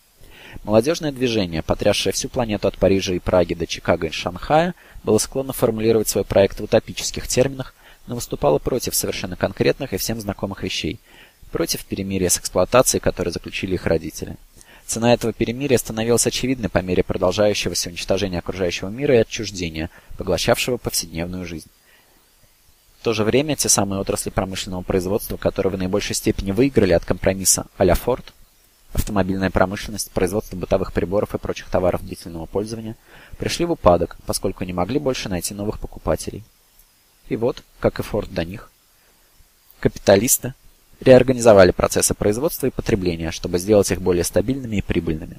[0.64, 5.52] Молодежное движение, потрясшее всю планету от Парижа и Праги до Чикаго и Шанхая, было склонно
[5.52, 7.74] формулировать свой проект в утопических терминах,
[8.06, 10.98] но выступало против совершенно конкретных и всем знакомых вещей–
[11.50, 14.36] против перемирия с эксплуатацией, которое заключили их родители.
[14.86, 21.44] Цена этого перемирия становилась очевидной по мере продолжающегося уничтожения окружающего мира и отчуждения, поглощавшего повседневную
[21.44, 21.68] жизнь.
[23.00, 27.04] В то же время те самые отрасли промышленного производства, которые в наибольшей степени выиграли от
[27.04, 28.32] компромисса а-ля Форд,
[28.92, 32.96] автомобильная промышленность, производство бытовых приборов и прочих товаров длительного пользования,
[33.38, 36.44] пришли в упадок, поскольку не могли больше найти новых покупателей.
[37.28, 38.70] И вот, как и Форд до них,
[39.80, 40.54] капиталисты
[41.00, 45.38] реорганизовали процессы производства и потребления, чтобы сделать их более стабильными и прибыльными.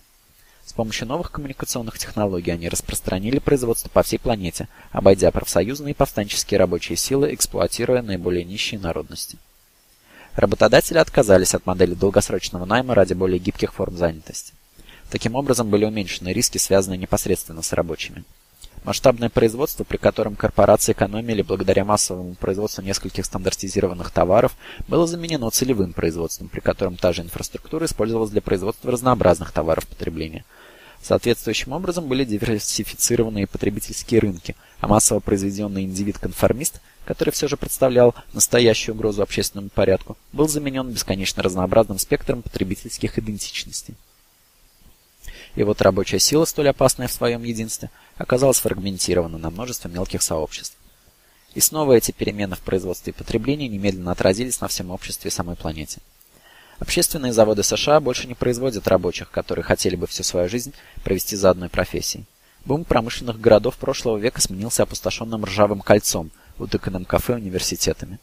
[0.66, 6.60] С помощью новых коммуникационных технологий они распространили производство по всей планете, обойдя профсоюзные и повстанческие
[6.60, 9.38] рабочие силы, эксплуатируя наиболее нищие народности.
[10.36, 14.54] Работодатели отказались от модели долгосрочного найма ради более гибких форм занятости.
[15.10, 18.24] Таким образом были уменьшены риски, связанные непосредственно с рабочими.
[18.84, 24.56] Масштабное производство, при котором корпорации экономили благодаря массовому производству нескольких стандартизированных товаров,
[24.88, 30.46] было заменено целевым производством, при котором та же инфраструктура использовалась для производства разнообразных товаров потребления.
[31.02, 38.96] Соответствующим образом были диверсифицированы потребительские рынки, а массово произведенный индивид-конформист, который все же представлял настоящую
[38.96, 43.96] угрозу общественному порядку, был заменен бесконечно разнообразным спектром потребительских идентичностей.
[45.58, 50.78] И вот рабочая сила, столь опасная в своем единстве, оказалась фрагментирована на множество мелких сообществ.
[51.56, 55.56] И снова эти перемены в производстве и потреблении немедленно отразились на всем обществе и самой
[55.56, 56.00] планете.
[56.78, 61.50] Общественные заводы США больше не производят рабочих, которые хотели бы всю свою жизнь провести за
[61.50, 62.26] одной профессией.
[62.64, 66.30] Бум промышленных городов прошлого века сменился опустошенным ржавым кольцом,
[66.60, 68.20] утыканным кафе университетами.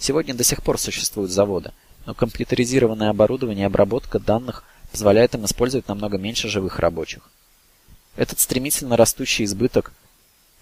[0.00, 1.70] Сегодня до сих пор существуют заводы,
[2.06, 4.64] но компьютеризированное оборудование и обработка данных–
[4.96, 7.28] позволяет им использовать намного меньше живых рабочих.
[8.16, 9.92] Этот стремительно растущий избыток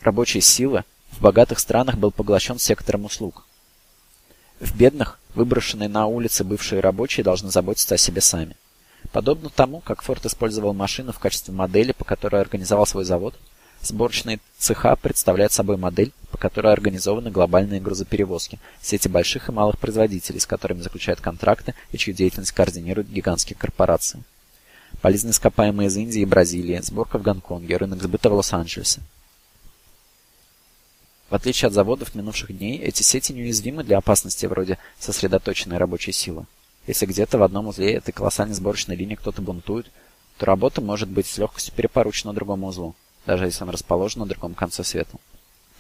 [0.01, 0.83] рабочей силы
[1.13, 3.47] в богатых странах был поглощен сектором услуг.
[4.59, 8.57] В бедных, выброшенные на улицы бывшие рабочие должны заботиться о себе сами.
[9.13, 13.37] Подобно тому, как Форд использовал машину в качестве модели, по которой организовал свой завод,
[13.85, 20.41] Сборочные цеха представляют собой модель, по которой организованы глобальные грузоперевозки, сети больших и малых производителей,
[20.41, 24.23] с которыми заключают контракты и чью деятельность координируют гигантские корпорации.
[25.03, 29.03] Полезные ископаемые из Индии и Бразилии, сборка в Гонконге, рынок сбыта в Лос-Анджелесе.
[31.29, 36.47] В отличие от заводов минувших дней, эти сети неуязвимы для опасности вроде сосредоточенной рабочей силы.
[36.87, 39.91] Если где-то в одном узле этой колоссальной сборочной линии кто-то бунтует,
[40.39, 42.95] то работа может быть с легкостью перепоручена другому узлу
[43.27, 45.17] даже если он расположен на другом конце света.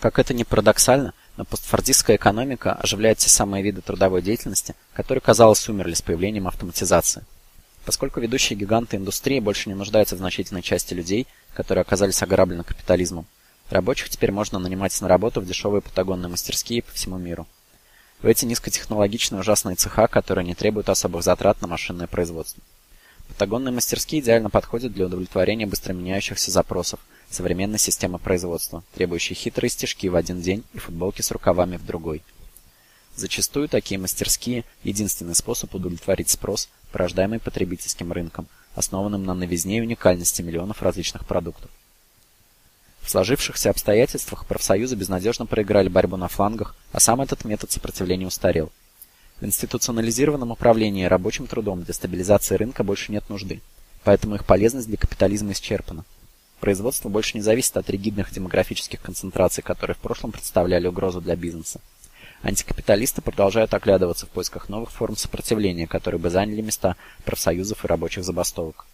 [0.00, 5.68] Как это ни парадоксально, но постфордистская экономика оживляет те самые виды трудовой деятельности, которые, казалось,
[5.68, 7.24] умерли с появлением автоматизации.
[7.84, 13.26] Поскольку ведущие гиганты индустрии больше не нуждаются в значительной части людей, которые оказались ограблены капитализмом,
[13.70, 17.46] рабочих теперь можно нанимать на работу в дешевые патагонные мастерские по всему миру.
[18.22, 22.62] в эти низкотехнологичные ужасные цеха, которые не требуют особых затрат на машинное производство.
[23.28, 27.00] Патагонные мастерские идеально подходят для удовлетворения быстро меняющихся запросов
[27.34, 32.22] современной системы производства, требующей хитрые стежки в один день и футболки с рукавами в другой.
[33.16, 40.42] Зачастую такие мастерские– единственный способ удовлетворить спрос, порождаемый потребительским рынком, основанным на новизне и уникальности
[40.42, 41.70] миллионов различных продуктов.
[43.02, 48.72] В сложившихся обстоятельствах профсоюзы безнадежно проиграли борьбу на флангах, а сам этот метод сопротивления устарел.
[49.40, 53.60] В институционализированном управлении рабочим трудом для стабилизации рынка больше нет нужды,
[54.04, 56.04] поэтому их полезность для капитализма исчерпана.
[56.64, 61.78] Производство больше не зависит от ригидных демографических концентраций, которые в прошлом представляли угрозу для бизнеса.
[62.42, 66.96] Антикапиталисты продолжают оглядываться в поисках новых форм сопротивления, которые бы заняли места
[67.26, 68.86] профсоюзов и рабочих забастовок.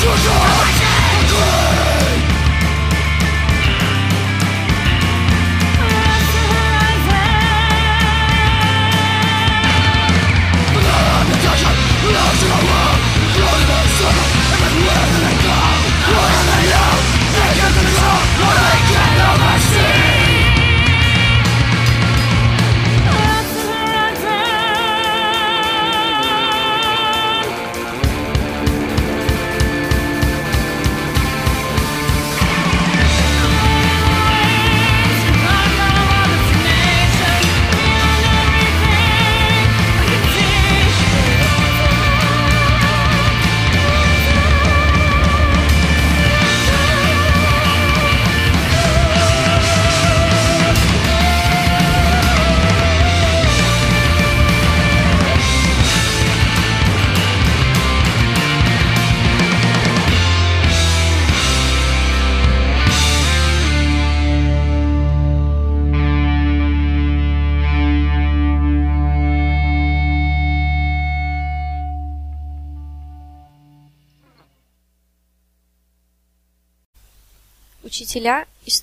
[0.00, 0.79] Учителя и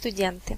[0.08, 0.58] студенты.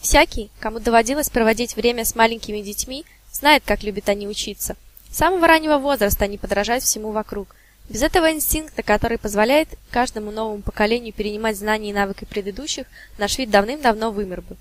[0.00, 4.76] Всякий, кому доводилось проводить время с маленькими детьми, знает, как любят они учиться.
[5.08, 7.54] С самого раннего возраста они подражают всему вокруг.
[7.88, 12.86] Без этого инстинкта, который позволяет каждому новому поколению перенимать знания и навыки предыдущих,
[13.18, 14.56] наш вид давным-давно вымер бы.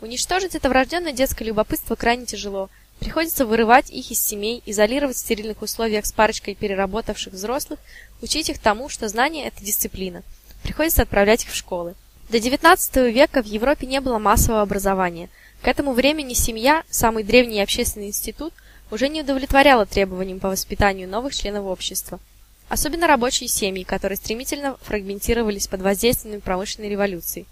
[0.00, 2.70] Уничтожить это врожденное детское любопытство крайне тяжело.
[3.00, 7.80] Приходится вырывать их из семей, изолировать в стерильных условиях с парочкой переработавших взрослых,
[8.22, 10.22] учить их тому, что знание это дисциплина–
[10.62, 11.94] приходится отправлять их в школы.
[12.28, 15.30] До XIX века в Европе не было массового образования.
[15.62, 18.52] К этому времени семья, самый древний общественный институт,
[18.90, 22.20] уже не удовлетворяла требованиям по воспитанию новых членов общества.
[22.68, 27.46] Особенно рабочие семьи, которые стремительно фрагментировались под воздействием промышленной революции.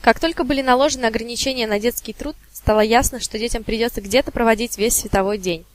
[0.00, 4.78] Как только были наложены ограничения на детский труд, стало ясно, что детям придется где-то проводить
[4.78, 5.66] весь световой день.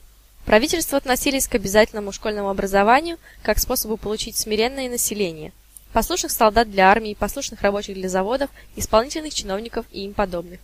[0.46, 5.52] Правительство относились к обязательному школьному образованию как способу получить смиренное население–
[5.92, 10.60] послушных солдат для армии, послушных рабочих для заводов, исполнительных чиновников и им подобных.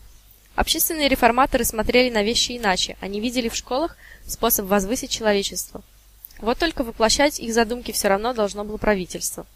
[0.54, 5.82] Общественные реформаторы смотрели на вещи иначе, они видели в школах способ возвысить человечество.
[6.38, 9.46] Вот только воплощать их задумки все равно должно было правительство.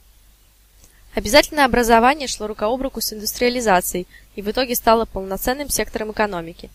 [1.14, 6.70] Обязательное образование шло рука об руку с индустриализацией и в итоге стало полноценным сектором экономики.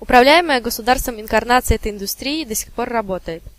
[0.00, 3.42] Управляемая государством инкарнация этой индустрии до сих пор работает–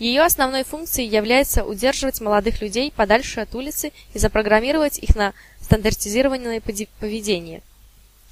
[0.00, 6.60] ее основной функцией является удерживать молодых людей подальше от улицы и запрограммировать их на стандартизированное
[6.98, 7.62] поведение.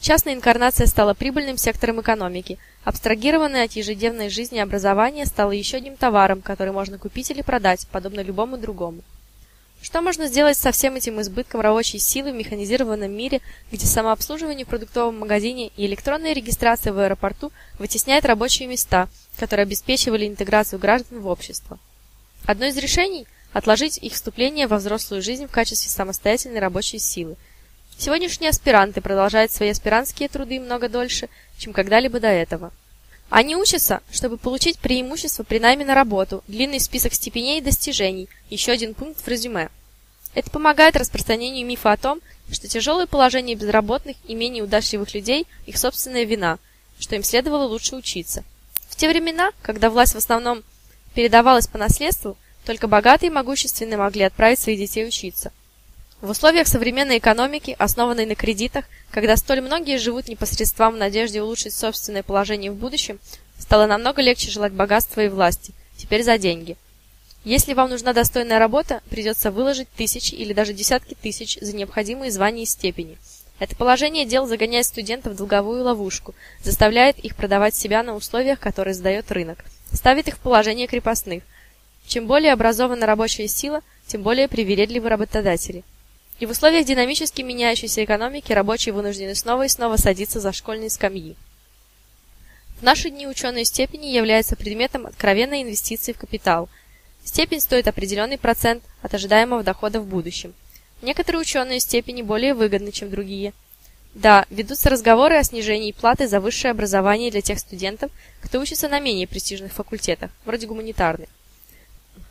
[0.00, 2.58] Частная инкарнация стала прибыльным сектором экономики.
[2.84, 8.20] Абстрагированное от ежедневной жизни образование стало еще одним товаром, который можно купить или продать, подобно
[8.20, 9.02] любому другому.
[9.80, 14.68] Что можно сделать со всем этим избытком рабочей силы в механизированном мире, где самообслуживание в
[14.68, 19.08] продуктовом магазине и электронная регистрация в аэропорту вытесняет рабочие места,
[19.38, 21.78] которые обеспечивали интеграцию граждан в общество?
[22.44, 27.36] Одно из решений– отложить их вступление во взрослую жизнь в качестве самостоятельной рабочей силы.
[27.96, 32.72] Сегодняшние аспиранты продолжают свои аспирантские труды много дольше, чем когда-либо до этого.
[33.30, 38.72] Они учатся, чтобы получить преимущество при найме на работу, длинный список степеней и достижений, еще
[38.72, 39.68] один пункт в резюме.
[40.34, 42.20] Это помогает распространению мифа о том,
[42.50, 46.58] что тяжелое положение безработных и менее удачливых людей– их собственная вина,
[46.98, 48.44] что им следовало лучше учиться.
[48.88, 50.62] В те времена, когда власть в основном
[51.14, 55.52] передавалась по наследству, только богатые и могущественные могли отправить своих детей учиться.
[56.20, 61.72] В условиях современной экономики, основанной на кредитах, когда столь многие живут непосредством в надежде улучшить
[61.72, 63.20] собственное положение в будущем,
[63.56, 66.76] стало намного легче желать богатства и власти, теперь за деньги.
[67.44, 72.64] Если вам нужна достойная работа, придется выложить тысячи или даже десятки тысяч за необходимые звания
[72.64, 73.16] и степени.
[73.60, 78.94] Это положение дел загоняет студентов в долговую ловушку, заставляет их продавать себя на условиях, которые
[78.94, 81.44] задает рынок, ставит их в положение крепостных.
[82.08, 85.84] Чем более образована рабочая сила, тем более привередливы работодатели.
[86.40, 91.36] И в условиях динамически меняющейся экономики рабочие вынуждены снова и снова садиться за школьные скамьи.
[92.78, 96.68] В наши дни ученые степени являются предметом откровенной инвестиции в капитал.
[97.24, 100.54] Степень стоит определенный процент от ожидаемого дохода в будущем.
[101.02, 103.52] Некоторые ученые степени более выгодны, чем другие.
[104.14, 109.00] Да, ведутся разговоры о снижении платы за высшее образование для тех студентов, кто учится на
[109.00, 111.28] менее престижных факультетах, вроде гуманитарных.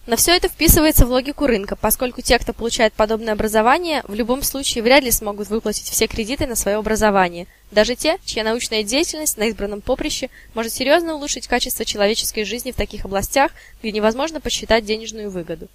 [0.07, 4.41] Но все это вписывается в логику рынка, поскольку те, кто получает подобное образование, в любом
[4.41, 9.35] случае вряд ли смогут выплатить все кредиты на свое образование, даже те, чья научная деятельность
[9.35, 13.51] на избранном поприще может серьезно улучшить качество человеческой жизни в таких областях,
[13.81, 15.67] где невозможно посчитать денежную выгоду.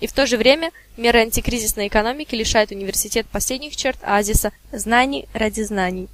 [0.00, 5.62] И в то же время меры антикризисной экономики лишают университет последних черт азиса знаний ради
[5.62, 6.08] знаний.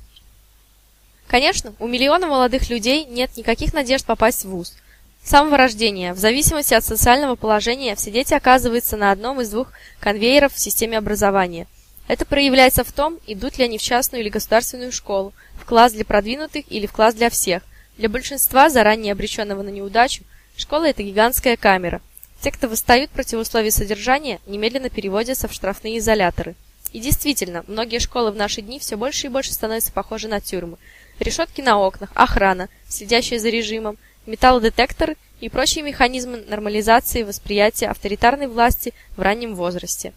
[1.26, 4.74] Конечно, у миллиона молодых людей нет никаких надежд попасть в вуз–
[5.24, 9.72] с самого рождения, в зависимости от социального положения, все дети оказываются на одном из двух
[9.98, 11.66] конвейеров в системе образования.
[12.08, 16.04] Это проявляется в том, идут ли они в частную или государственную школу, в класс для
[16.04, 17.62] продвинутых или в класс для всех.
[17.96, 20.24] Для большинства, заранее обреченного на неудачу,
[20.56, 22.02] школа– это гигантская камера.
[22.42, 26.54] Те, кто восстают против условий содержания, немедленно переводятся в штрафные изоляторы.
[26.92, 30.76] И действительно, многие школы в наши дни все больше и больше становятся похожи на тюрьмы.
[31.18, 33.96] Решетки на окнах, охрана, следящая за режимом,
[34.26, 40.12] металлодетекторы и прочие механизмы нормализации восприятия авторитарной власти в раннем возрасте.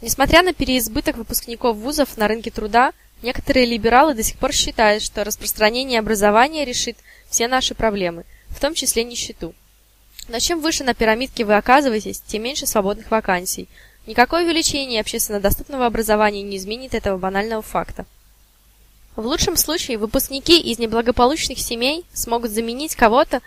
[0.00, 5.24] Несмотря на переизбыток выпускников вузов на рынке труда, некоторые либералы до сих пор считают, что
[5.24, 6.96] распространение образования решит
[7.28, 9.54] все наши проблемы, в том числе нищету.
[10.28, 13.68] Но чем выше на пирамидке вы оказываетесь, тем меньше свободных вакансий.
[14.06, 18.06] Никакое увеличение общественно доступного образования не изменит этого банального факта.
[19.16, 23.40] В лучшем случае выпускники из неблагополучных семей смогут заменить кого-то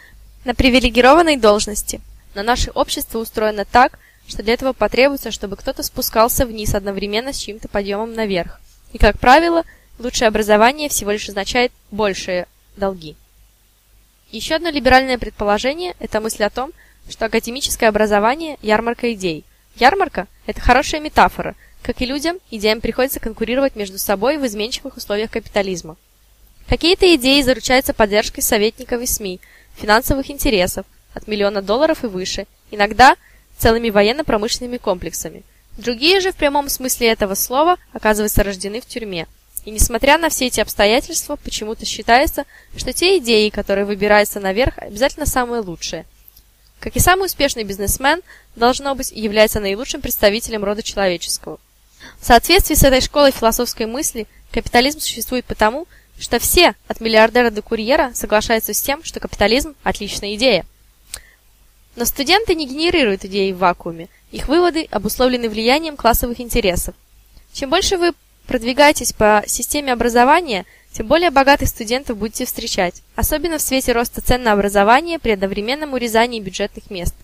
[0.43, 2.01] на привилегированной должности.
[2.35, 3.97] Но наше общество устроено так,
[4.27, 8.59] что для этого потребуется, чтобы кто-то спускался вниз одновременно с чьим-то подъемом наверх.
[8.91, 9.63] И, как правило,
[9.99, 13.15] лучшее образование всего лишь означает большие долги.
[14.31, 16.71] Еще одно либеральное предположение– это мысль о том,
[17.09, 19.45] что академическое образование– ярмарка идей.
[19.75, 25.29] Ярмарка– это хорошая метафора– как и людям, идеям приходится конкурировать между собой в изменчивых условиях
[25.29, 25.97] капитализма.
[26.67, 29.39] Какие-то идеи заручаются поддержкой советников и СМИ,
[29.75, 33.15] финансовых интересов, от миллиона долларов и выше, иногда
[33.57, 35.43] целыми военно-промышленными комплексами.
[35.77, 39.27] Другие же в прямом смысле этого слова оказываются рождены в тюрьме.
[39.65, 45.25] И несмотря на все эти обстоятельства, почему-то считается, что те идеи, которые выбираются наверх, обязательно
[45.25, 46.05] самые лучшие.
[46.79, 48.21] Как и самый успешный бизнесмен,
[48.55, 51.59] должно быть, является наилучшим представителем рода человеческого.
[52.19, 55.87] В соответствии с этой школой философской мысли, капитализм существует потому,
[56.19, 60.65] что все, от миллиардера до курьера, соглашаются с тем, что капитализм– отличная идея.
[61.95, 64.09] Но студенты не генерируют идеи в вакууме.
[64.31, 66.95] Их выводы обусловлены влиянием классовых интересов.
[67.51, 68.13] Чем больше вы
[68.47, 74.43] продвигаетесь по системе образования, тем более богатых студентов будете встречать, особенно в свете роста цен
[74.43, 77.15] на образование при одновременном урезании бюджетных мест.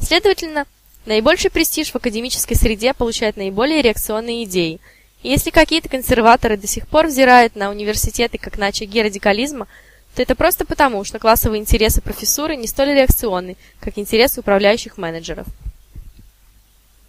[0.00, 0.66] Следовательно,
[1.06, 4.80] Наибольший престиж в академической среде получают наиболее реакционные идеи.
[5.22, 9.66] И если какие-то консерваторы до сих пор взирают на университеты как на очаги радикализма,
[10.14, 15.46] то это просто потому, что классовые интересы профессуры не столь реакционны, как интересы управляющих менеджеров.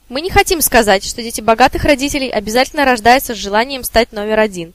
[0.08, 4.74] Мы не хотим сказать, что дети богатых родителей обязательно рождаются с желанием стать номер один.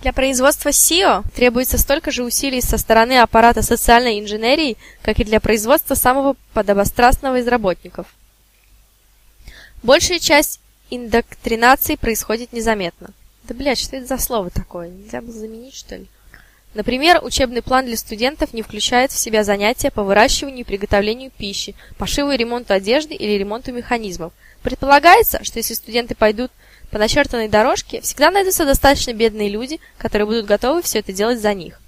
[0.00, 5.38] Для производства SEO требуется столько же усилий со стороны аппарата социальной инженерии, как и для
[5.38, 8.06] производства самого подобострастного из работников–
[9.82, 10.60] Большая часть
[10.90, 13.10] индоктринации происходит незаметно.
[13.42, 14.88] Да, блядь, что это за слово такое?
[14.88, 16.06] Нельзя было заменить, что ли?
[16.74, 21.74] Например, учебный план для студентов не включает в себя занятия по выращиванию и приготовлению пищи,
[21.98, 24.32] пошиву и ремонту одежды или ремонту механизмов.
[24.62, 26.52] Предполагается, что если студенты пойдут
[26.92, 31.52] по начертанной дорожке, всегда найдутся достаточно бедные люди, которые будут готовы все это делать за
[31.54, 31.81] них.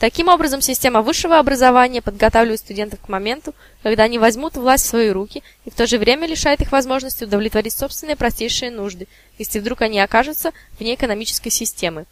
[0.00, 5.10] Таким образом, система высшего образования подготавливает студентов к моменту, когда они возьмут власть в свои
[5.10, 9.06] руки и в то же время лишает их возможности удовлетворить собственные простейшие нужды,
[9.38, 12.06] если вдруг они окажутся вне экономической системы.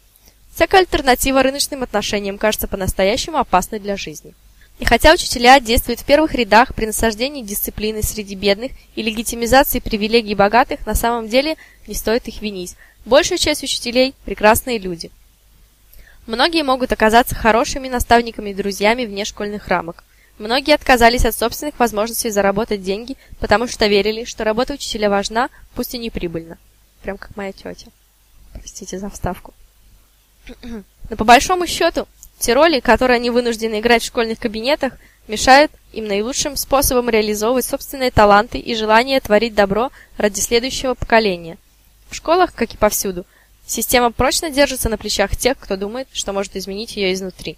[0.55, 4.33] Всякая альтернатива рыночным отношениям кажется по-настоящему опасной для жизни.
[4.79, 10.35] И хотя учителя действуют в первых рядах при насаждении дисциплины среди бедных и легитимизации привилегий
[10.35, 12.75] богатых, на самом деле не стоит их винить.
[13.05, 15.11] Большая часть учителей– прекрасные люди.
[16.25, 20.03] Многие могут оказаться хорошими наставниками и друзьями вне школьных рамок.
[20.39, 25.93] Многие отказались от собственных возможностей заработать деньги, потому что верили, что работа учителя важна, пусть
[25.93, 26.57] и не прибыльна.
[27.03, 27.87] Прям как моя тетя.
[28.53, 29.53] Простите за вставку.
[31.09, 32.07] Но по большому счету,
[32.39, 34.93] те роли, которые они вынуждены играть в школьных кабинетах,
[35.27, 41.57] мешают им наилучшим способом реализовывать собственные таланты и желание творить добро ради следующего поколения.
[42.09, 43.25] В школах, как и повсюду,
[43.65, 47.57] система прочно держится на плечах тех, кто думает, что может изменить ее изнутри.